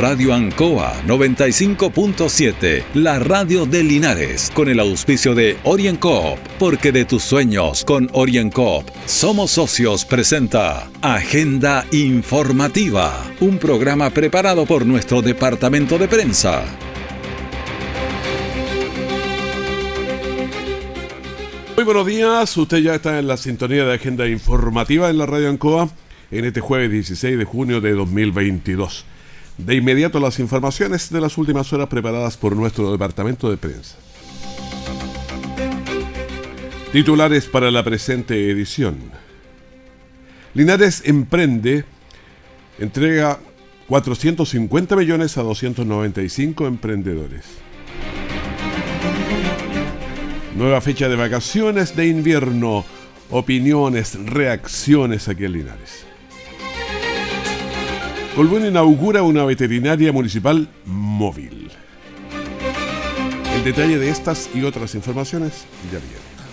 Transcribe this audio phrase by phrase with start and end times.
[0.00, 7.22] Radio Ancoa 95.7, la radio de Linares, con el auspicio de OrienCoop, porque de tus
[7.22, 16.08] sueños con OrienCoop somos socios presenta Agenda Informativa, un programa preparado por nuestro departamento de
[16.08, 16.64] prensa.
[21.76, 25.50] Muy buenos días, usted ya está en la sintonía de Agenda Informativa en la radio
[25.50, 25.90] Ancoa
[26.30, 29.04] en este jueves 16 de junio de 2022.
[29.64, 33.96] De inmediato las informaciones de las últimas horas preparadas por nuestro departamento de prensa.
[36.92, 38.96] Titulares para la presente edición.
[40.54, 41.84] Linares Emprende
[42.78, 43.38] entrega
[43.86, 47.44] 450 millones a 295 emprendedores.
[50.56, 52.84] Nueva fecha de vacaciones de invierno.
[53.30, 56.09] Opiniones, reacciones aquí en Linares.
[58.40, 61.70] Colbún inaugura una veterinaria municipal móvil.
[63.54, 66.29] El detalle de estas y otras informaciones ya viene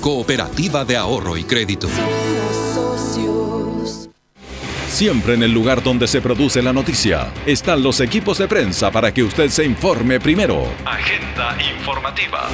[0.00, 1.88] cooperativa de ahorro y crédito.
[4.88, 9.12] Siempre en el lugar donde se produce la noticia están los equipos de prensa para
[9.12, 10.64] que usted se informe primero.
[10.84, 12.48] Agenda informativa.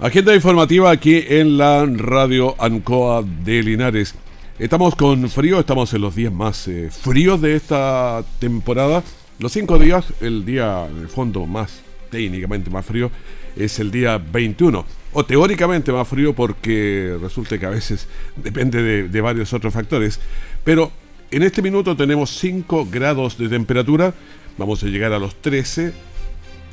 [0.00, 4.14] Agenda informativa aquí en la radio Ancoa de Linares.
[4.58, 9.02] Estamos con frío, estamos en los días más eh, fríos de esta temporada.
[9.38, 11.83] Los cinco días, el día en el fondo más
[12.14, 13.10] técnicamente más frío,
[13.56, 14.84] es el día 21.
[15.12, 20.20] O teóricamente más frío porque resulta que a veces depende de, de varios otros factores.
[20.64, 20.92] Pero
[21.30, 24.14] en este minuto tenemos 5 grados de temperatura.
[24.58, 25.92] Vamos a llegar a los 13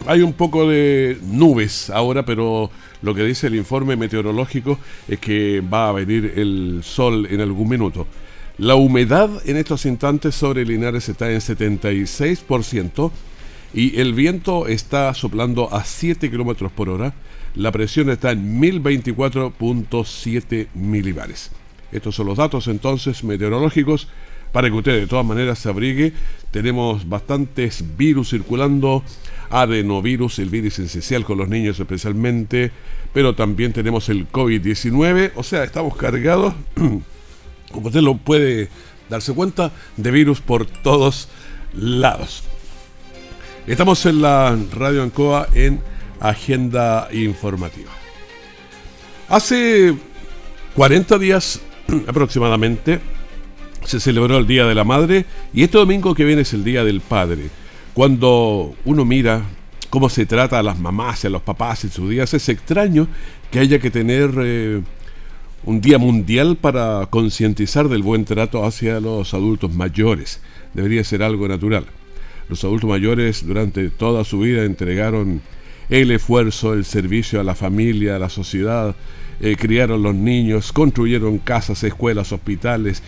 [0.08, 2.72] hay un poco de nubes ahora, pero
[3.04, 7.70] lo que dice el informe meteorológico es que va a venir el sol en algún
[7.70, 8.08] minuto.
[8.58, 13.12] La humedad en estos instantes sobre Linares está en 76%
[13.74, 17.14] y el viento está soplando a 7 kilómetros por hora.
[17.56, 21.52] La presión está en 1024.7 milibares.
[21.92, 24.08] Estos son los datos entonces meteorológicos
[24.52, 26.14] para que usted de todas maneras se abrigue.
[26.52, 29.04] Tenemos bastantes virus circulando
[29.50, 32.72] adenovirus, el virus esencial con los niños especialmente,
[33.14, 36.54] pero también tenemos el COVID-19, o sea, estamos cargados,
[37.72, 38.70] como usted lo puede
[39.10, 41.28] darse cuenta, de virus por todos
[41.74, 42.44] lados.
[43.68, 45.82] Estamos en la Radio Ancoa en
[46.20, 47.92] Agenda Informativa.
[49.30, 49.96] Hace
[50.76, 51.62] 40 días
[52.08, 53.00] aproximadamente
[53.86, 56.84] se celebró el Día de la Madre y este domingo que viene es el Día
[56.84, 57.50] del Padre.
[57.94, 59.44] Cuando uno mira
[59.92, 63.08] cómo se trata a las mamás y a los papás en sus días, es extraño
[63.52, 64.82] que haya que tener eh,
[65.66, 70.42] un día mundial para concientizar del buen trato hacia los adultos mayores.
[70.74, 71.86] Debería ser algo natural.
[72.52, 75.42] Los adultos mayores durante toda su vida entregaron
[75.88, 78.94] el esfuerzo, el servicio a la familia, a la sociedad,
[79.40, 83.04] eh, criaron los niños, construyeron casas, escuelas, hospitales,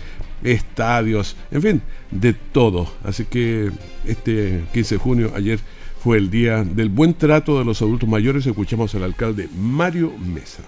[0.45, 2.89] estadios, en fin, de todo.
[3.03, 3.69] Así que
[4.07, 5.59] este 15 de junio, ayer,
[6.01, 8.45] fue el día del buen trato de los adultos mayores.
[8.45, 10.63] Escuchamos al alcalde Mario Mesa.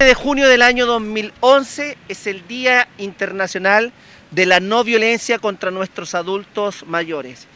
[0.00, 3.92] El de junio del año 2011 es el Día Internacional
[4.32, 7.46] de la No Violencia contra nuestros adultos mayores.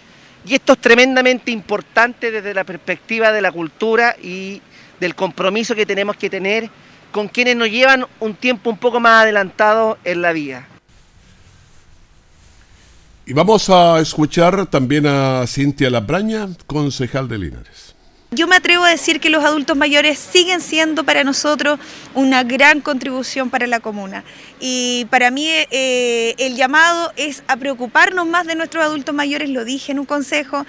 [0.46, 4.62] Y esto es tremendamente importante desde la perspectiva de la cultura y
[4.98, 6.70] del compromiso que tenemos que tener
[7.12, 10.66] con quienes nos llevan un tiempo un poco más adelantado en la vida.
[13.26, 17.89] Y vamos a escuchar también a Cintia Labraña, concejal de Linares.
[18.32, 21.80] Yo me atrevo a decir que los adultos mayores siguen siendo para nosotros
[22.14, 24.22] una gran contribución para la comuna.
[24.60, 29.64] Y para mí eh, el llamado es a preocuparnos más de nuestros adultos mayores, lo
[29.64, 30.64] dije en un consejo.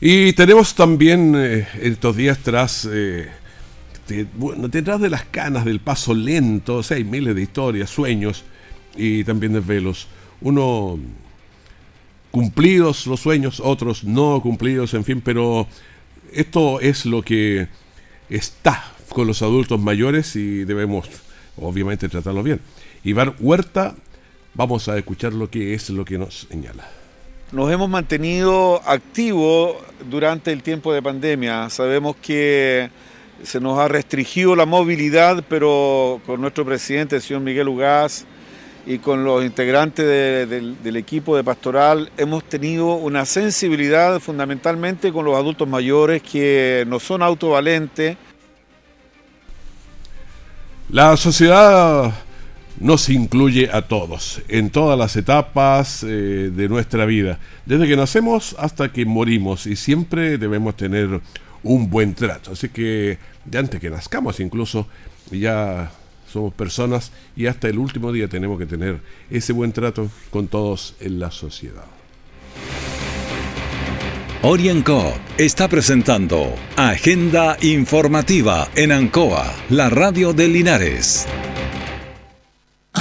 [0.00, 3.30] Y tenemos también eh, estos días tras, eh,
[4.34, 8.44] bueno, detrás de las canas del paso lento, o sea, hay miles de historias, sueños
[8.94, 10.06] y también desvelos.
[10.40, 11.00] Uno
[12.32, 15.68] cumplidos los sueños, otros no cumplidos, en fin, pero
[16.32, 17.68] esto es lo que
[18.28, 21.08] está con los adultos mayores y debemos
[21.56, 22.60] obviamente tratarlo bien.
[23.04, 23.94] Iván Huerta
[24.54, 26.86] Vamos a escuchar lo que es lo que nos señala.
[27.52, 29.76] Nos hemos mantenido activos
[30.10, 31.70] durante el tiempo de pandemia.
[31.70, 32.90] Sabemos que
[33.42, 38.26] se nos ha restringido la movilidad, pero con nuestro presidente, el señor Miguel Ugaz,
[38.86, 45.36] y con los integrantes del equipo de pastoral hemos tenido una sensibilidad fundamentalmente con los
[45.36, 48.16] adultos mayores que no son autovalentes.
[50.90, 52.12] La sociedad
[52.80, 58.56] nos incluye a todos en todas las etapas eh, de nuestra vida, desde que nacemos
[58.58, 61.20] hasta que morimos y siempre debemos tener
[61.62, 62.52] un buen trato.
[62.52, 64.86] Así que de antes que nazcamos incluso
[65.30, 65.90] ya
[66.32, 69.00] somos personas y hasta el último día tenemos que tener
[69.30, 71.84] ese buen trato con todos en la sociedad.
[74.44, 81.28] Orienco está presentando Agenda Informativa en Ancoa, la radio de Linares.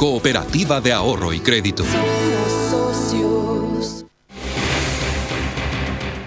[0.00, 1.84] cooperativa de ahorro y crédito.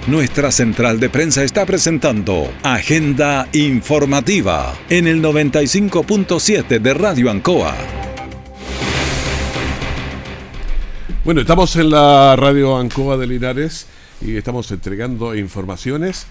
[0.05, 7.75] Nuestra central de prensa está presentando Agenda Informativa en el 95.7 de Radio Ancoa.
[11.25, 13.87] Bueno, estamos en la Radio Ancoa de Linares
[14.21, 16.27] y estamos entregando informaciones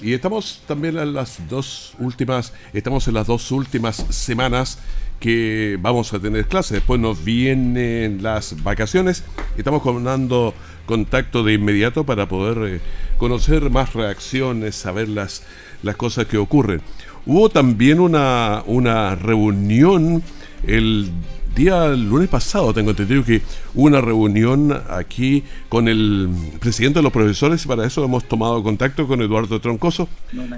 [0.00, 4.78] y estamos también en las dos últimas, estamos en las dos últimas semanas
[5.20, 6.72] que vamos a tener clases.
[6.72, 9.24] Después nos vienen las vacaciones.
[9.56, 10.54] Estamos dando
[10.86, 12.80] contacto de inmediato para poder eh,
[13.18, 15.42] conocer más reacciones, saber las,
[15.82, 16.80] las cosas que ocurren.
[17.24, 20.22] Hubo también una, una reunión
[20.66, 21.10] el
[21.56, 23.40] día lunes pasado tengo entendido que
[23.74, 26.28] hubo una reunión aquí con el
[26.60, 30.06] presidente de los profesores y para eso hemos tomado contacto con Eduardo Troncoso,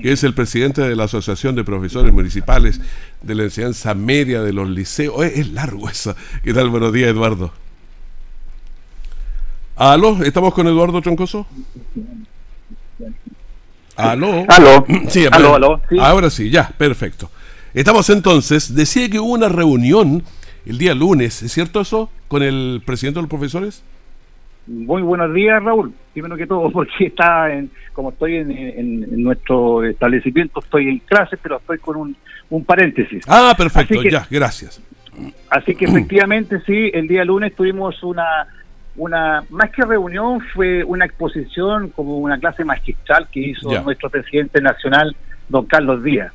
[0.02, 2.80] que es el presidente de la Asociación de Profesores Municipales
[3.22, 5.24] de la Enseñanza Media de los Liceos.
[5.24, 6.16] Es largo eso.
[6.42, 6.68] ¿Qué tal?
[6.68, 7.52] Buenos días, Eduardo.
[9.76, 10.20] ¿Aló?
[10.24, 11.46] ¿Estamos con Eduardo Troncoso?
[13.94, 14.44] ¿Aló?
[14.48, 14.84] ¿Aló?
[15.08, 15.80] Sí, ¿Aló, aló?
[16.00, 17.30] Ahora sí, ya, perfecto.
[17.72, 20.24] Estamos entonces, decía que hubo una reunión
[20.68, 22.10] el día lunes, ¿es cierto eso?
[22.28, 23.82] Con el presidente de los profesores.
[24.66, 25.94] Muy buenos días, Raúl.
[26.12, 31.56] Primero que todo, porque está en, como estoy en, nuestro establecimiento, estoy en clase, pero
[31.56, 32.14] estoy con
[32.50, 33.24] un, paréntesis.
[33.26, 34.80] Ah, perfecto, ya, gracias.
[35.48, 38.46] Así que efectivamente, sí, el día lunes tuvimos una,
[38.96, 44.60] una, más que reunión, fue una exposición como una clase magistral que hizo nuestro presidente
[44.60, 45.16] nacional,
[45.48, 46.30] don Carlos Díaz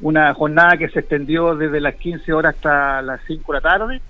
[0.00, 4.00] una jornada que se extendió desde las 15 horas hasta las 5 de la tarde.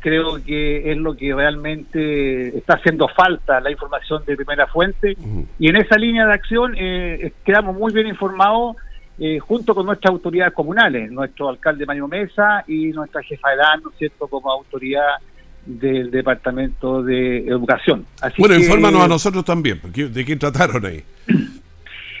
[0.00, 5.16] Creo que es lo que realmente está haciendo falta, la información de primera fuente.
[5.58, 8.76] Y en esa línea de acción eh, quedamos muy bien informados
[9.18, 13.80] eh, junto con nuestras autoridades comunales, nuestro alcalde Mario Mesa y nuestra jefa de edad,
[13.82, 15.16] ¿no es cierto?, como autoridad
[15.64, 18.06] del Departamento de Educación.
[18.38, 21.02] bueno, infórmanos a nosotros también, ¿de qué trataron ahí?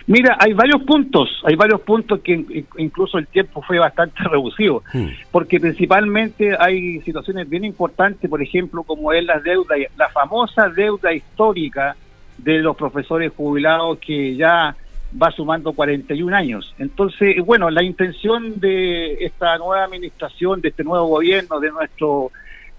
[0.08, 5.06] Mira, hay varios puntos, hay varios puntos que incluso el tiempo fue bastante reducido, hmm.
[5.32, 11.12] porque principalmente hay situaciones bien importantes, por ejemplo, como es la deuda, la famosa deuda
[11.12, 11.96] histórica
[12.38, 14.76] de los profesores jubilados que ya
[15.20, 16.74] va sumando 41 años.
[16.78, 22.30] Entonces, bueno, la intención de esta nueva administración, de este nuevo gobierno, de nuestro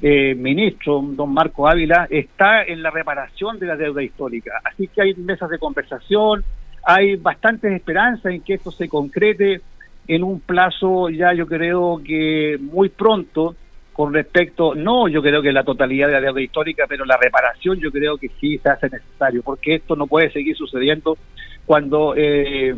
[0.01, 4.62] eh, ministro, don Marco Ávila, está en la reparación de la deuda histórica.
[4.63, 6.43] Así que hay mesas de conversación,
[6.89, 9.60] hay bastantes esperanzas en que esto se concrete
[10.08, 13.58] en un plazo ya yo creo que muy pronto
[13.91, 17.77] con respecto, no yo creo que la totalidad de la deuda histórica, pero la reparación
[17.82, 21.17] yo creo que sí se hace necesario, porque esto no puede seguir sucediendo
[21.65, 22.74] cuando eh,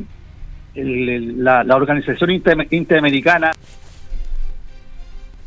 [0.74, 2.32] la, organización
[2.72, 3.52] interamericana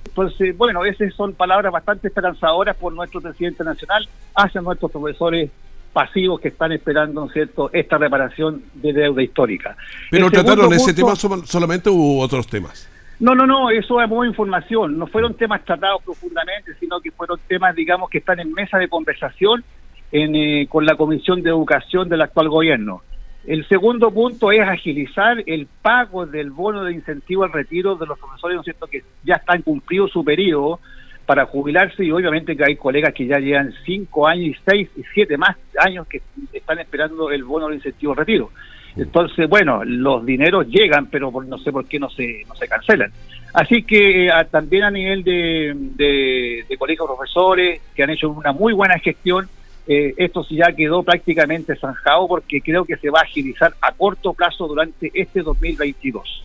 [0.05, 5.51] entonces, bueno, esas son palabras bastante esperanzadoras por nuestro presidente nacional hacia nuestros profesores
[5.93, 9.77] pasivos que están esperando, ¿no cierto?, esta reparación de deuda histórica.
[10.11, 12.89] Pero trataron ese tema solamente hubo otros temas.
[13.21, 14.99] No, no, no, eso es muy información.
[14.99, 18.89] No fueron temas tratados profundamente, sino que fueron temas, digamos, que están en mesa de
[18.89, 19.63] conversación
[20.11, 23.03] en, eh, con la Comisión de Educación del actual gobierno.
[23.47, 28.19] El segundo punto es agilizar el pago del bono de incentivo al retiro de los
[28.19, 30.81] profesores, ¿no es cierto?, que ya están cumplidos su periodo,
[31.27, 35.03] para jubilarse y obviamente que hay colegas que ya llevan cinco años y seis y
[35.15, 36.21] siete más años que
[36.53, 38.51] están esperando el bono de incentivo retiro.
[38.97, 43.11] Entonces, bueno, los dineros llegan, pero no sé por qué no se, no se cancelan.
[43.55, 48.73] Así que eh, también a nivel de, de, colegios profesores que han hecho una muy
[48.73, 49.49] buena gestión,
[49.87, 53.93] eh, esto sí ya quedó prácticamente zanjado porque creo que se va a agilizar a
[53.93, 56.45] corto plazo durante este 2022.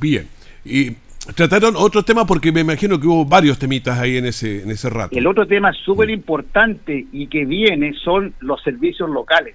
[0.00, 0.28] Bien.
[0.64, 0.96] Y
[1.34, 4.90] trataron otros temas porque me imagino que hubo varios temitas ahí en ese, en ese
[4.90, 5.16] rato.
[5.16, 9.54] El otro tema súper importante y que viene son los servicios locales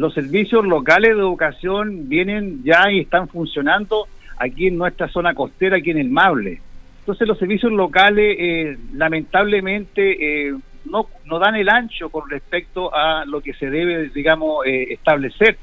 [0.00, 4.06] los servicios locales de educación vienen ya y están funcionando
[4.38, 6.60] aquí en nuestra zona costera, aquí en el Mable.
[7.00, 10.54] Entonces los servicios locales eh, lamentablemente eh,
[10.86, 15.58] no, no dan el ancho con respecto a lo que se debe, digamos, eh, establecer,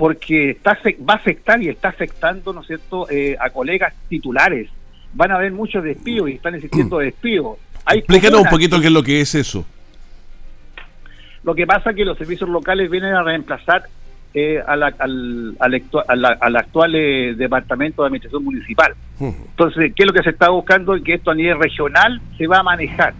[0.00, 0.78] porque está,
[1.08, 3.06] va a afectar y está afectando, ¿no es cierto?,
[3.38, 4.70] a colegas titulares.
[5.12, 7.58] Van a haber muchos despidos y están existiendo despidos.
[7.86, 9.66] Explícanos un poquito qué es lo que es eso.
[11.42, 13.84] Lo que pasa es que los servicios locales vienen a reemplazar
[14.32, 18.94] eh, al, al, al, actual eh, Departamento de Administración Municipal.
[19.18, 20.94] Entonces, ¿qué es lo que se está buscando?
[21.02, 23.14] Que esto a nivel regional se va a manejar.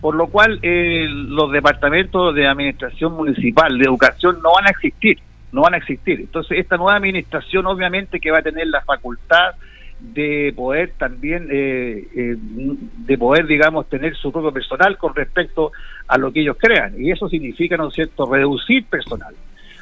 [0.00, 5.18] Por lo cual, eh, los departamentos de Administración Municipal, de Educación, no van a existir.
[5.52, 6.20] No van a existir.
[6.20, 9.54] Entonces, esta nueva administración, obviamente, que va a tener la facultad
[10.00, 15.72] de poder también, eh, eh, de poder, digamos, tener su propio personal con respecto
[16.08, 16.94] a lo que ellos crean.
[16.98, 19.34] Y eso significa, ¿no es cierto?, reducir personal.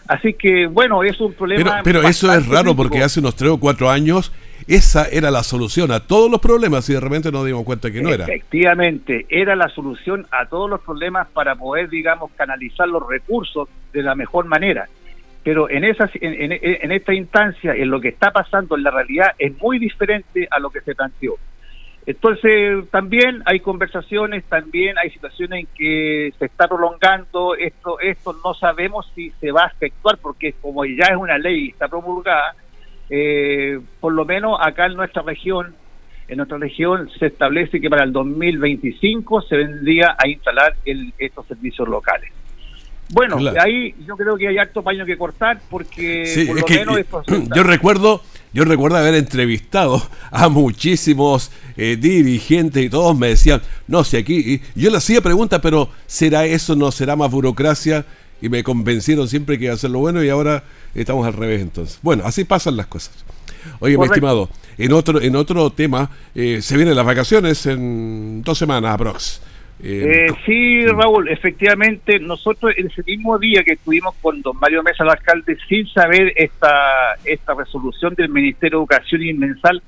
[0.09, 1.83] Así que, bueno, es un problema.
[1.85, 4.33] Pero, eso es raro porque hace unos tres o cuatro años
[4.67, 8.01] esa era la solución a todos los problemas y de repente nos dimos cuenta que
[8.01, 8.25] no era.
[8.25, 14.03] Efectivamente, era la solución a todos los problemas para poder, digamos, canalizar los recursos de
[14.03, 14.89] la mejor manera
[15.49, 19.57] pero en, esa, en, esta instancia, en lo que está pasando en la realidad, es
[19.63, 21.37] muy diferente a lo que se planteó.
[22.05, 28.53] Entonces, también hay conversaciones, también hay situaciones en que se está prolongando esto, esto no
[28.53, 32.55] sabemos si se va a efectuar, porque como ya es una ley y está promulgada,
[33.09, 35.75] eh, por lo menos acá en nuestra región,
[36.29, 41.89] en nuestra región se establece que para el 2025 se vendría a instalar estos servicios
[41.89, 42.33] locales.
[43.11, 47.63] Bueno, ahí yo creo que hay harto paño que cortar porque por lo menos yo
[47.63, 48.23] recuerdo
[48.53, 54.63] yo recuerdo haber entrevistado a muchísimos eh, dirigentes y todos me decían, no sé, aquí,
[54.75, 56.75] yo le hacía preguntas, pero ¿será eso?
[56.75, 58.07] ¿No será más burocracia?
[58.41, 61.61] Y me convencieron siempre que iba a ser lo bueno y ahora estamos al revés
[61.61, 61.99] entonces.
[62.03, 63.25] Bueno, así pasan las cosas.
[63.81, 64.49] Oye, mi estimado,
[64.79, 69.41] en otro, en otro tema, eh, se vienen las vacaciones en dos semanas aprox.
[69.81, 74.83] Eh, eh, sí, Raúl, efectivamente, nosotros en ese mismo día que estuvimos con don Mario
[74.83, 79.83] Mesa, el alcalde, sin saber esta, esta resolución del Ministerio de Educación y Mensal,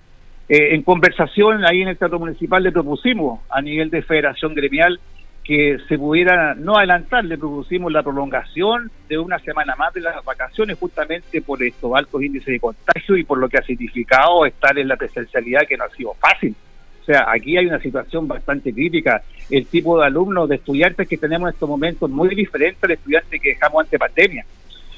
[0.49, 5.01] eh, en conversación ahí en el Teatro Municipal le propusimos a nivel de federación gremial
[5.45, 10.25] que se pudiera no adelantar, le propusimos la prolongación de una semana más de las
[10.25, 14.79] vacaciones justamente por estos altos índices de contagio y por lo que ha significado estar
[14.79, 16.55] en la presencialidad que no ha sido fácil.
[17.01, 19.23] O sea, aquí hay una situación bastante crítica.
[19.49, 23.41] El tipo de alumnos, de estudiantes que tenemos en estos momentos muy diferente al estudiante
[23.41, 24.45] que dejamos ante pandemia.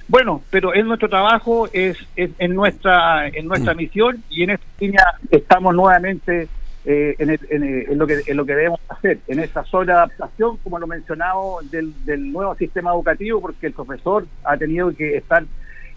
[0.08, 3.76] Bueno, pero es nuestro trabajo, es, en nuestra en nuestra mm.
[3.76, 6.48] misión y en esta línea estamos nuevamente
[6.84, 10.88] eh, en, lo que, en lo que debemos hacer, en esta sola adaptación, como lo
[10.88, 15.44] mencionado, del, del nuevo sistema educativo, porque el profesor ha tenido que estar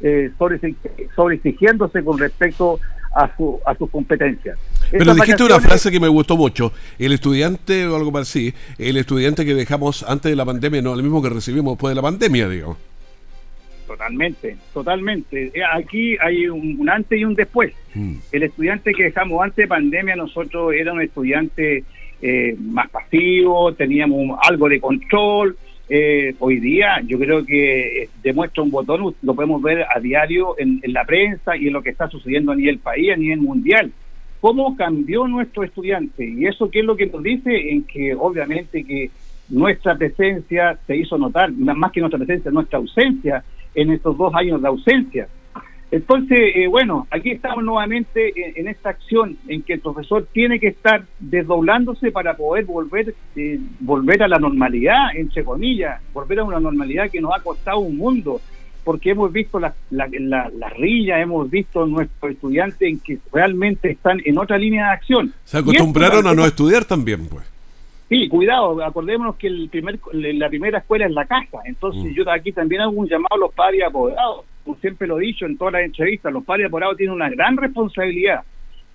[0.02, 0.60] eh, sobre,
[1.16, 2.80] sobre exigiéndose con respecto
[3.16, 4.60] a, su, a sus competencias.
[4.92, 6.72] Pero dijiste una frase que me gustó mucho.
[7.00, 10.98] El estudiante, o algo así, el estudiante que dejamos antes de la pandemia no es
[10.98, 12.78] el mismo que recibimos después de la pandemia, digo.
[13.88, 15.52] Totalmente, totalmente.
[15.54, 17.74] Eh, aquí hay un, antes y un después.
[17.94, 18.16] Mm.
[18.32, 21.84] El estudiante que dejamos antes de pandemia, nosotros era un estudiante
[22.22, 25.56] eh, más pasivo, teníamos algo de control,
[25.88, 30.56] eh, hoy día yo creo que eh, demuestra un botón, lo podemos ver a diario
[30.58, 33.92] en, la prensa y en lo que está sucediendo a nivel país, a nivel mundial.
[34.46, 36.24] ¿Cómo cambió nuestro estudiante?
[36.24, 39.10] Y eso qué es lo que nos dice en que obviamente que
[39.50, 44.62] nuestra presencia se hizo notar, más que nuestra presencia, nuestra ausencia en estos dos años
[44.62, 45.28] de ausencia.
[45.90, 50.68] Entonces, eh, bueno, aquí estamos nuevamente en, esta acción en que el profesor tiene que
[50.68, 56.60] estar desdoblándose para poder volver, eh, volver a la normalidad, entre comillas, volver a una
[56.60, 58.40] normalidad que nos ha costado un mundo,
[58.86, 64.22] porque hemos visto la, la, la, rilla, hemos visto nuestros estudiantes en que realmente están
[64.24, 65.34] en otra línea de acción.
[65.44, 67.44] Se acostumbraron a no estudiar también, pues.
[68.08, 72.14] Sí, cuidado, acordémonos que el primer, la primera escuela es la casa, entonces mm.
[72.14, 75.48] yo aquí también hago un llamado a los padres apoderados, como siempre lo he dicho
[75.48, 78.44] en todas las entrevistas, los padres apoderados tienen una gran responsabilidad.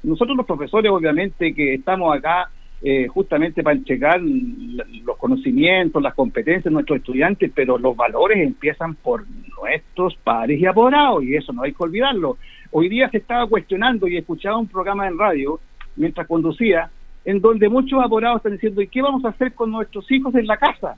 [0.04, 2.49] Nosotros los profesores, obviamente, que estamos acá
[2.82, 8.94] eh, justamente para entregar los conocimientos, las competencias de nuestros estudiantes, pero los valores empiezan
[8.94, 9.25] por
[9.60, 12.38] nuestros padres y apoderados, y eso no hay que olvidarlo.
[12.70, 15.60] Hoy día se estaba cuestionando y escuchaba un programa en radio
[15.96, 16.90] mientras conducía,
[17.25, 20.46] en donde muchos apoderados están diciendo, ¿y qué vamos a hacer con nuestros hijos en
[20.46, 20.96] la casa?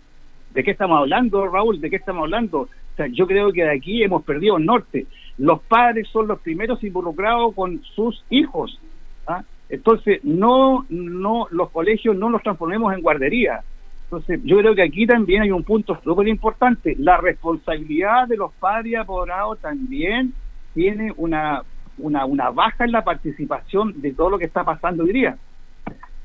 [0.54, 1.80] ¿De qué estamos hablando, Raúl?
[1.80, 2.60] ¿De qué estamos hablando?
[2.60, 5.06] O sea, yo creo que de aquí hemos perdido el norte.
[5.38, 8.78] Los padres son los primeros involucrados con sus hijos.
[9.26, 9.42] ¿ah?
[9.72, 13.62] Entonces, no, no, los colegios no los transformemos en guardería.
[14.04, 16.94] Entonces, yo creo que aquí también hay un punto súper importante.
[16.98, 20.34] La responsabilidad de los padres apoderados también
[20.74, 21.62] tiene una,
[21.96, 25.38] una, una baja en la participación de todo lo que está pasando hoy día.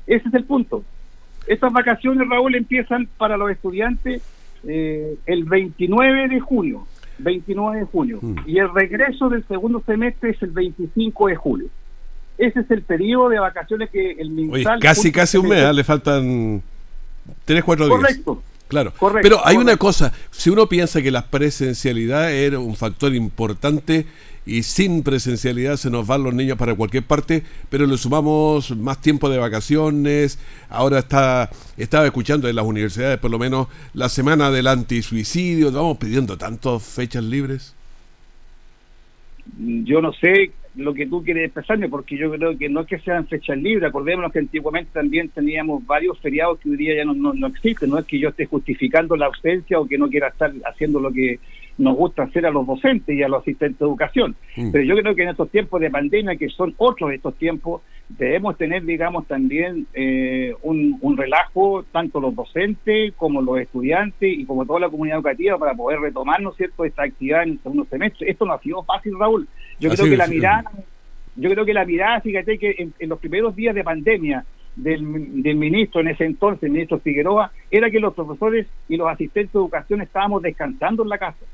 [0.06, 0.84] Ese es el punto.
[1.46, 4.22] Estas vacaciones, Raúl, empiezan para los estudiantes
[4.64, 6.86] eh, el 29 de junio.
[7.16, 8.18] 29 de junio.
[8.20, 8.40] Mm.
[8.44, 11.68] Y el regreso del segundo semestre es el 25 de julio.
[12.38, 14.78] Ese es el periodo de vacaciones que el MinSal...
[14.78, 15.72] casi, casi un mes, ¿eh?
[15.72, 16.62] le faltan
[17.44, 17.98] tres, cuatro días.
[17.98, 18.42] Correcto.
[18.68, 18.92] Claro.
[19.22, 24.06] Pero hay una cosa, si uno piensa que la presencialidad era un factor importante
[24.44, 29.00] y sin presencialidad se nos van los niños para cualquier parte, pero le sumamos más
[29.00, 34.50] tiempo de vacaciones, ahora está estaba escuchando en las universidades por lo menos la semana
[34.50, 37.74] del antisuicidio, vamos pidiendo tantas fechas libres.
[39.56, 43.00] Yo no sé lo que tú quieres expresarme, porque yo creo que no es que
[43.00, 47.14] sean fechas libres, acordémonos que antiguamente también teníamos varios feriados que hoy día ya no,
[47.14, 50.52] no, existen, no es que yo esté justificando la ausencia o que no quiera estar
[50.64, 51.40] haciendo lo que
[51.78, 54.36] nos gusta hacer a los docentes y a los asistentes de educación.
[54.56, 54.70] Mm.
[54.70, 57.82] Pero yo creo que en estos tiempos de pandemia, que son otros de estos tiempos,
[58.08, 64.44] debemos tener, digamos, también eh, un, un, relajo, tanto los docentes como los estudiantes y
[64.44, 67.62] como toda la comunidad educativa para poder retomar, ¿no es cierto?, esta actividad en el
[67.62, 68.30] segundo semestre.
[68.30, 69.46] Esto no ha sido fácil, Raúl.
[69.78, 70.70] Yo creo que la mirada,
[71.36, 74.44] yo creo que la mirada, fíjate que en, los primeros días de pandemia
[74.76, 79.08] del, del, ministro en ese entonces, el ministro Figueroa, era que los profesores y los
[79.08, 81.44] asistentes de educación estábamos descansando en la casa.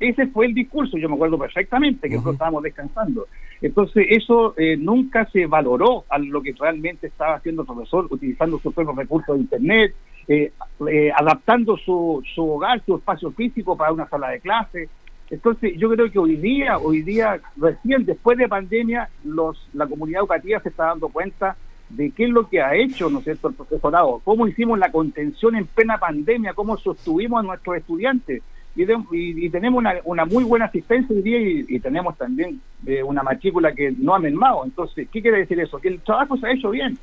[0.00, 3.26] Ese fue el discurso, yo me acuerdo perfectamente que nosotros estábamos descansando.
[3.62, 8.58] Entonces, eso eh, nunca se valoró a lo que realmente estaba haciendo el profesor, utilizando
[8.58, 9.94] sus propios recursos de Internet,
[10.26, 10.52] eh,
[10.90, 14.88] eh, adaptando su, su hogar, su espacio físico para una sala de clase.
[15.30, 20.20] Entonces, yo creo que hoy día, hoy día, recién después de pandemia, los, la comunidad
[20.20, 21.56] educativa se está dando cuenta
[21.88, 24.90] de qué es lo que ha hecho, ¿no es cierto?, el profesorado, cómo hicimos la
[24.90, 28.42] contención en plena pandemia, cómo sostuvimos a nuestros estudiantes
[28.76, 33.92] y, tenemos una, muy buena asistencia hoy día y, tenemos también eh, una matrícula que
[33.92, 34.64] no ha mermado.
[34.64, 35.78] Entonces, ¿qué quiere decir eso?
[35.78, 36.98] Que el trabajo se ha hecho bien.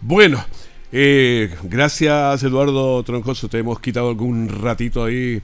[0.00, 0.38] Bueno,
[0.92, 5.42] eh, gracias Eduardo Troncoso, te hemos quitado algún ratito ahí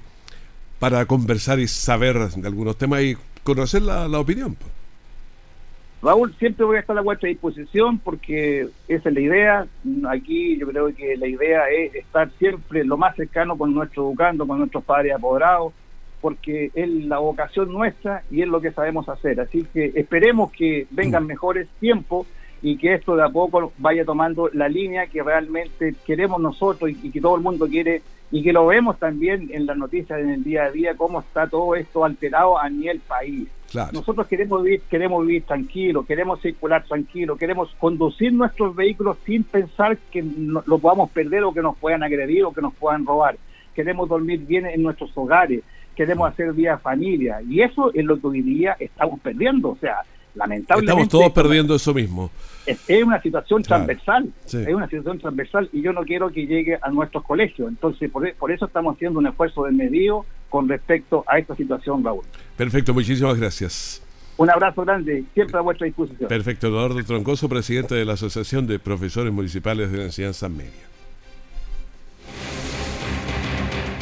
[0.80, 4.56] para conversar y saber de algunos temas y conocer la, la opinión.
[6.02, 9.66] Raúl, siempre voy a estar a vuestra disposición porque esa es la idea.
[10.08, 14.46] Aquí yo creo que la idea es estar siempre lo más cercano con nuestro educando,
[14.46, 15.74] con nuestros padres apoderados,
[16.22, 19.40] porque es la vocación nuestra y es lo que sabemos hacer.
[19.40, 22.26] Así que esperemos que vengan mejores tiempos
[22.62, 27.10] y que esto de a poco vaya tomando la línea que realmente queremos nosotros y,
[27.10, 30.44] que todo el mundo quiere y que lo vemos también en las noticias en el
[30.44, 33.48] día a día, cómo está todo esto alterado a nivel país.
[33.92, 39.96] Nosotros queremos vivir, queremos vivir tranquilo, queremos circular tranquilo, queremos conducir nuestros vehículos sin pensar
[40.10, 43.36] que lo podamos perder o que nos puedan agredir o que nos puedan robar.
[43.74, 45.62] Queremos dormir bien en nuestros hogares,
[45.94, 49.70] queremos hacer vida familia y eso es lo que hoy día estamos perdiendo.
[49.70, 50.02] O sea,
[50.34, 51.02] lamentablemente...
[51.02, 52.30] Estamos todos perdiendo eso mismo.
[52.66, 56.90] Es, una situación transversal, es una situación transversal y yo no quiero que llegue a
[56.90, 57.68] nuestros colegios.
[57.68, 62.04] Entonces, por, por eso estamos haciendo un esfuerzo de medio con respecto a esta situación,
[62.04, 62.24] Raúl.
[62.56, 64.02] Perfecto, muchísimas gracias.
[64.36, 66.28] Un abrazo grande, siempre a vuestra disposición.
[66.28, 70.89] Perfecto, Eduardo Troncoso, presidente de la Asociación de Profesores Municipales de la Enseñanza Media.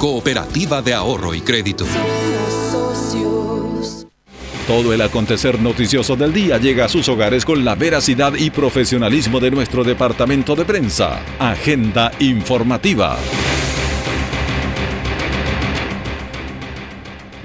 [0.00, 1.84] Cooperativa de Ahorro y Crédito.
[4.66, 9.40] Todo el acontecer noticioso del día llega a sus hogares con la veracidad y profesionalismo
[9.40, 11.20] de nuestro departamento de prensa.
[11.38, 13.18] Agenda informativa.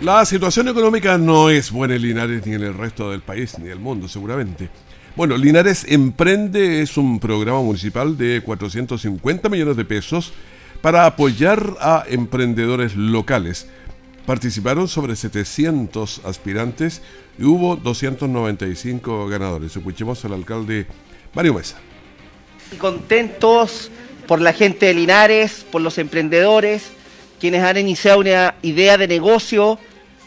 [0.01, 3.67] La situación económica no es buena en Linares ni en el resto del país ni
[3.67, 4.69] del mundo, seguramente.
[5.17, 10.31] Bueno, Linares Emprende es un programa municipal de 450 millones de pesos
[10.85, 13.65] para apoyar a emprendedores locales.
[14.27, 17.01] Participaron sobre 700 aspirantes
[17.39, 19.75] y hubo 295 ganadores.
[19.75, 20.85] Escuchemos al alcalde
[21.33, 21.77] Mario Mesa.
[22.77, 23.89] Contentos
[24.27, 26.91] por la gente de Linares, por los emprendedores,
[27.39, 29.79] quienes han iniciado una idea de negocio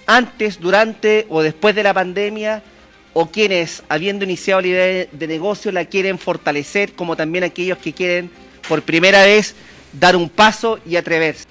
[0.08, 2.64] antes, durante o después de la pandemia,
[3.12, 7.92] o quienes, habiendo iniciado la idea de negocio, la quieren fortalecer, como también aquellos que
[7.92, 8.28] quieren
[8.68, 9.54] por primera vez
[9.92, 11.44] dar un paso y atreverse.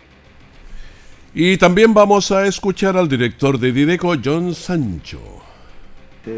[1.33, 5.21] Y también vamos a escuchar al director de Dideco, John Sancho.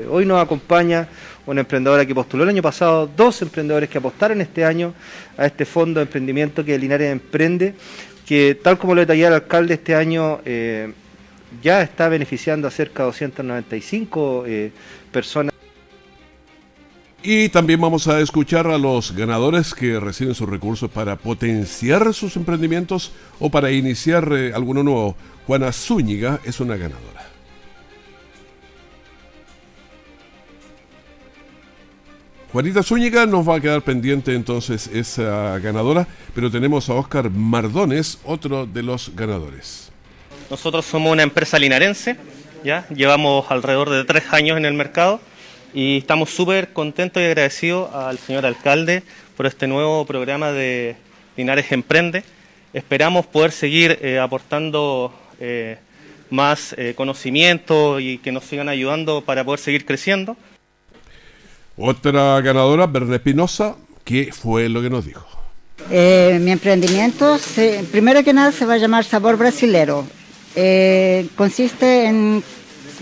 [0.09, 1.07] Hoy nos acompaña
[1.45, 4.93] una emprendedora que postuló el año pasado, dos emprendedores que apostaron este año
[5.35, 7.73] a este fondo de emprendimiento que Linares Emprende,
[8.27, 10.93] que tal como lo detalló el alcalde este año eh,
[11.63, 14.71] ya está beneficiando a cerca de 295 eh,
[15.11, 15.53] personas.
[17.31, 22.35] Y también vamos a escuchar a los ganadores que reciben sus recursos para potenciar sus
[22.35, 25.15] emprendimientos o para iniciar eh, alguno nuevo.
[25.45, 27.27] Juana Zúñiga es una ganadora.
[32.51, 38.17] Juanita Zúñiga nos va a quedar pendiente entonces esa ganadora, pero tenemos a Oscar Mardones,
[38.23, 39.91] otro de los ganadores.
[40.49, 42.17] Nosotros somos una empresa linarense,
[42.63, 45.21] ya llevamos alrededor de tres años en el mercado
[45.73, 49.03] y estamos súper contentos y agradecidos al señor alcalde
[49.37, 50.95] por este nuevo programa de
[51.37, 52.23] Linares Emprende.
[52.73, 55.77] Esperamos poder seguir eh, aportando eh,
[56.29, 60.37] más eh, conocimiento y que nos sigan ayudando para poder seguir creciendo.
[61.77, 65.25] Otra ganadora, Verde Espinosa, ¿qué fue lo que nos dijo?
[65.89, 67.37] Eh, mi emprendimiento,
[67.91, 70.05] primero que nada, se va a llamar Sabor Brasilero.
[70.55, 72.43] Eh, consiste en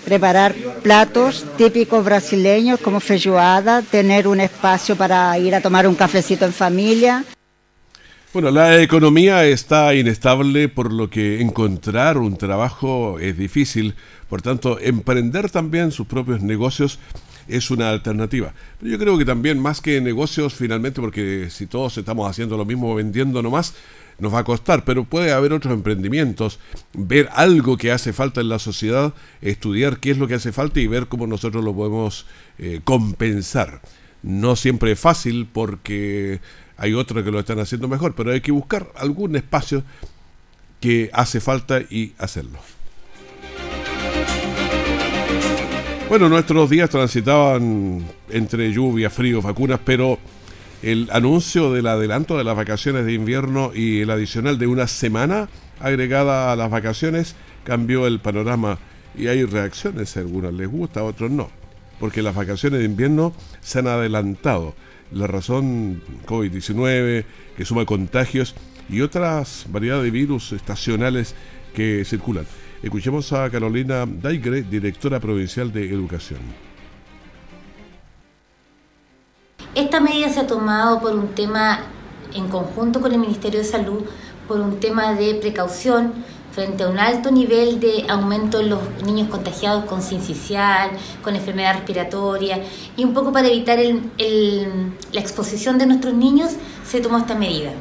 [0.07, 6.45] preparar platos típicos brasileños como feijoada, tener un espacio para ir a tomar un cafecito
[6.45, 7.25] en familia.
[8.31, 13.95] Bueno, la economía está inestable, por lo que encontrar un trabajo es difícil.
[14.29, 16.99] Por tanto, emprender también sus propios negocios
[17.49, 18.53] es una alternativa.
[18.79, 22.95] Yo creo que también más que negocios finalmente, porque si todos estamos haciendo lo mismo
[22.95, 23.73] vendiendo nomás,
[24.19, 26.59] nos va a costar, pero puede haber otros emprendimientos,
[26.93, 30.79] ver algo que hace falta en la sociedad, estudiar qué es lo que hace falta
[30.79, 32.25] y ver cómo nosotros lo podemos
[32.57, 33.81] eh, compensar.
[34.23, 36.39] No siempre es fácil porque
[36.77, 39.83] hay otros que lo están haciendo mejor, pero hay que buscar algún espacio
[40.79, 42.59] que hace falta y hacerlo.
[46.09, 50.17] Bueno, nuestros días transitaban entre lluvia, frío, vacunas, pero
[50.81, 55.49] el anuncio del adelanto de las vacaciones de invierno y el adicional de una semana
[55.79, 58.77] agregada a las vacaciones cambió el panorama
[59.17, 61.49] y hay reacciones, algunas les gusta, a otros no,
[61.99, 64.75] porque las vacaciones de invierno se han adelantado.
[65.11, 68.55] La razón COVID-19, que suma contagios
[68.89, 71.33] y otras variedades de virus estacionales
[71.73, 72.45] que circulan.
[72.83, 76.66] Escuchemos a Carolina Daigre, directora provincial de Educación.
[79.77, 81.81] Esta medida se ha tomado por un tema
[82.33, 84.05] en conjunto con el Ministerio de Salud,
[84.47, 86.13] por un tema de precaución
[86.51, 90.89] frente a un alto nivel de aumento en los niños contagiados con sincicial,
[91.21, 92.59] con enfermedad respiratoria,
[92.95, 97.71] y un poco para evitar la exposición de nuestros niños, se tomó esta medida.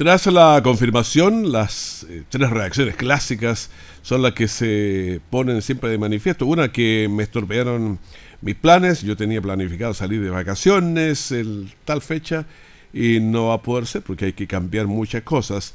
[0.00, 3.68] Tras la confirmación, las eh, tres reacciones clásicas
[4.00, 6.46] son las que se ponen siempre de manifiesto.
[6.46, 7.98] Una que me estorpearon
[8.40, 12.46] mis planes, yo tenía planificado salir de vacaciones en tal fecha
[12.94, 15.74] y no va a poder ser porque hay que cambiar muchas cosas.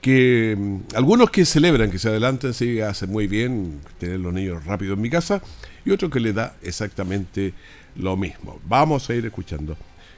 [0.00, 4.64] Que mm, algunos que celebran que se adelanten, sí, hace muy bien tener los niños
[4.64, 5.42] rápido en mi casa
[5.84, 7.54] y otro que le da exactamente
[7.94, 8.58] lo mismo.
[8.66, 9.76] Vamos a ir escuchando.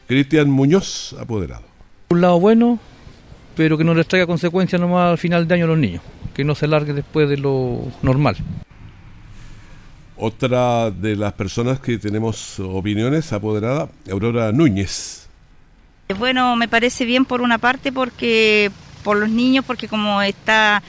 [0.08, 1.64] Cristian Muñoz, apoderado.
[2.08, 2.78] Un lado bueno,
[3.56, 6.02] pero que no les traiga consecuencias nomás al final de año a los niños,
[6.34, 8.36] que no se largue después de lo normal.
[10.16, 15.28] Otra de las personas que tenemos opiniones apoderada, Aurora Núñez.
[16.18, 18.70] Bueno, me parece bien por una parte porque
[19.02, 20.82] por los niños, porque como está,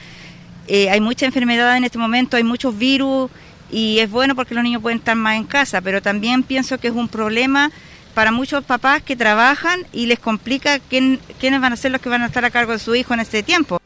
[0.68, 3.30] eh, hay mucha enfermedad en este momento, hay muchos virus
[3.70, 6.88] y es bueno porque los niños pueden estar más en casa, pero también pienso que
[6.88, 7.70] es un problema
[8.14, 12.08] para muchos papás que trabajan y les complica quién, quiénes van a ser los que
[12.08, 13.80] van a estar a cargo de su hijo en este tiempo.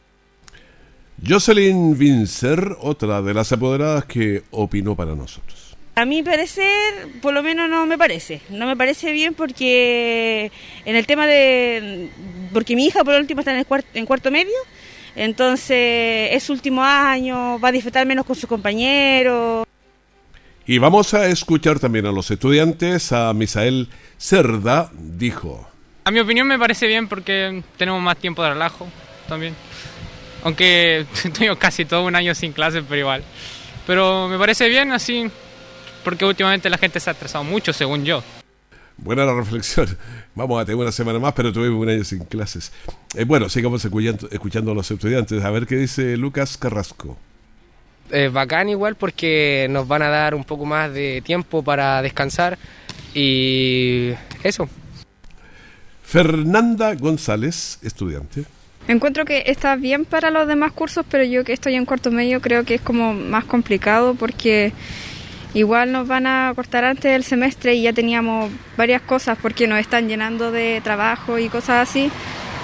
[1.27, 5.75] Jocelyn Vincer, otra de las apoderadas que opinó para nosotros.
[5.95, 8.41] A mi parecer, por lo menos no me parece.
[8.49, 10.49] No me parece bien porque
[10.85, 12.09] en el tema de...
[12.53, 14.55] Porque mi hija por último está en, el cuarto, en cuarto medio,
[15.15, 19.65] Entonces es su último año, va a disfrutar menos con sus compañeros.
[20.69, 23.11] Y vamos a escuchar también a los estudiantes.
[23.11, 25.67] A Misael Cerda dijo.
[26.03, 28.87] A mi opinión me parece bien porque tenemos más tiempo de relajo
[29.27, 29.55] también.
[30.43, 31.07] Aunque
[31.39, 33.23] tengo casi todo un año sin clases, pero igual.
[33.87, 35.31] Pero me parece bien así,
[36.03, 38.21] porque últimamente la gente se ha estresado mucho, según yo.
[38.97, 39.97] Buena la reflexión.
[40.35, 42.71] Vamos a tener una semana más, pero tuvimos un año sin clases.
[43.15, 45.43] Eh, bueno, sigamos escuchando, escuchando a los estudiantes.
[45.43, 47.17] A ver qué dice Lucas Carrasco.
[48.09, 52.57] Es bacán igual porque nos van a dar un poco más de tiempo para descansar
[53.13, 54.11] y
[54.43, 54.67] eso.
[56.03, 58.45] Fernanda González, estudiante.
[58.87, 62.41] Encuentro que está bien para los demás cursos, pero yo que estoy en cuarto medio
[62.41, 64.73] creo que es como más complicado porque
[65.53, 69.79] igual nos van a cortar antes del semestre y ya teníamos varias cosas porque nos
[69.79, 72.11] están llenando de trabajo y cosas así.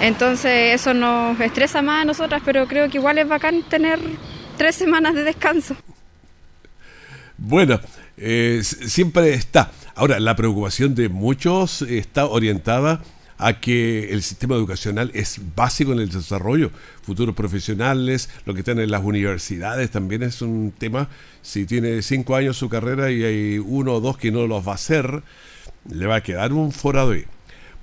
[0.00, 4.00] Entonces eso nos estresa más a nosotras, pero creo que igual es bacán tener
[4.56, 5.76] tres semanas de descanso.
[7.38, 7.80] Bueno,
[8.16, 9.70] eh, siempre está.
[9.94, 13.02] Ahora, la preocupación de muchos está orientada
[13.38, 16.70] a que el sistema educacional es básico en el desarrollo.
[17.02, 21.08] Futuros profesionales, lo que están en las universidades también es un tema.
[21.42, 24.72] Si tiene cinco años su carrera y hay uno o dos que no los va
[24.72, 25.22] a hacer,
[25.90, 27.24] le va a quedar un forado ahí.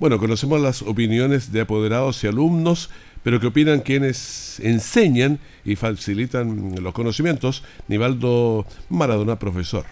[0.00, 2.90] Bueno, conocemos las opiniones de apoderados y alumnos,
[3.24, 7.64] pero que opinan quienes enseñan y facilitan los conocimientos.
[7.88, 9.86] Nivaldo Maradona, profesor.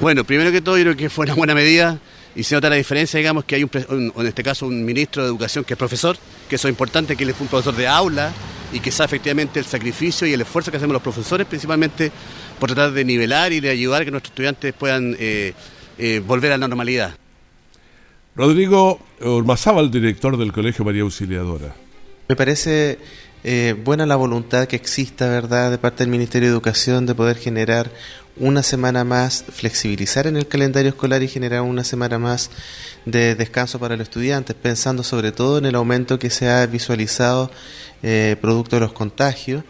[0.00, 1.98] Bueno, primero que todo, yo creo que fue una buena medida
[2.36, 5.28] y se nota la diferencia, digamos, que hay un, en este caso un ministro de
[5.28, 6.16] Educación que es profesor,
[6.48, 8.32] que eso es importante, que él es un profesor de aula
[8.72, 12.12] y que sabe efectivamente el sacrificio y el esfuerzo que hacemos los profesores, principalmente
[12.60, 15.54] por tratar de nivelar y de ayudar a que nuestros estudiantes puedan eh,
[15.98, 17.16] eh, volver a la normalidad.
[18.36, 21.74] Rodrigo Ormazábal, director del Colegio María Auxiliadora.
[22.28, 22.98] Me parece
[23.42, 27.38] eh, buena la voluntad que exista, ¿verdad?, de parte del Ministerio de Educación de poder
[27.38, 27.90] generar
[28.36, 32.50] una semana más, flexibilizar en el calendario escolar y generar una semana más
[33.06, 37.50] de descanso para los estudiantes, pensando sobre todo en el aumento que se ha visualizado
[38.02, 39.64] eh, producto de los contagios.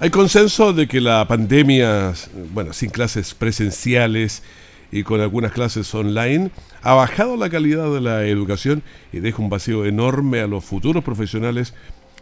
[0.00, 2.14] Hay consenso de que la pandemia,
[2.54, 4.42] bueno, sin clases presenciales
[4.90, 6.50] y con algunas clases online,
[6.86, 8.80] ha bajado la calidad de la educación
[9.12, 11.74] y deja un vacío enorme a los futuros profesionales.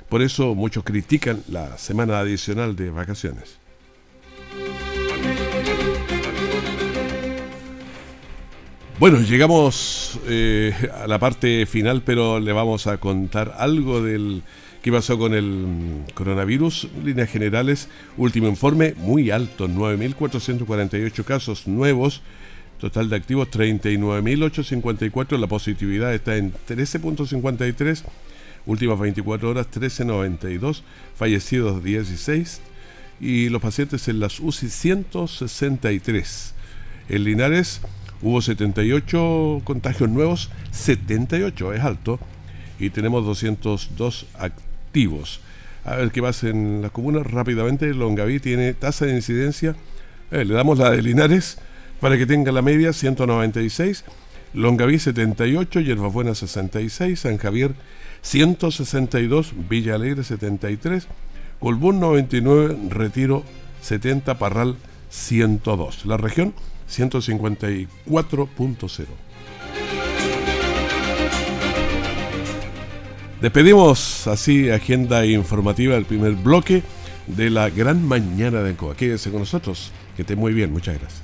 [0.09, 3.59] Por eso muchos critican la semana adicional de vacaciones.
[8.99, 14.43] Bueno, llegamos eh, a la parte final, pero le vamos a contar algo del
[14.81, 16.89] que pasó con el coronavirus.
[17.05, 22.23] Líneas generales, último informe, muy alto, 9.448 casos nuevos,
[22.85, 28.03] total de activos 39.854, la positividad está en 13.53,
[28.67, 30.83] últimas 24 horas 13.92,
[31.17, 32.61] fallecidos 16
[33.23, 36.55] y los pacientes en las UCI 163.
[37.09, 37.81] En Linares
[38.21, 42.19] Hubo 78 contagios nuevos, 78 es alto,
[42.79, 45.41] y tenemos 202 activos.
[45.85, 47.93] A ver qué pasa en las comunas rápidamente.
[47.93, 49.77] Longaví tiene tasa de incidencia,
[50.31, 51.59] eh, le damos la de Linares
[52.05, 54.05] para que tenga la media 196,
[54.53, 57.75] Longaví 78, Yerbabuena 66, San Javier
[58.21, 61.09] 162, Villa Alegre 73,
[61.61, 63.43] Colbún 99, Retiro
[63.81, 64.77] 70, Parral
[65.09, 66.05] 102.
[66.05, 66.53] La región
[66.91, 69.07] 154.0.
[73.41, 76.83] Despedimos así agenda informativa del primer bloque
[77.29, 78.95] de la gran mañana de Encoa.
[78.95, 81.24] Quédense con nosotros, que esté muy bien, muchas gracias.